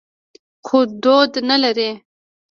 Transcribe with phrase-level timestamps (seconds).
[0.65, 1.89] خو دود نه لري.